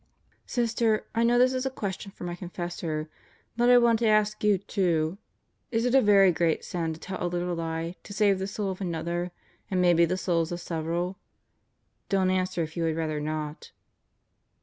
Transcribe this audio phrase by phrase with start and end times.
[0.47, 3.07] Sister, I know this is a question for my confessor,
[3.55, 5.19] but I want to ask you, too.
[5.69, 8.71] Is it a very great sin to tell a little lie to save the soul
[8.71, 9.31] of another
[9.69, 11.19] and maybe the souls of several?
[12.09, 13.73] Don't answer if you had rather not.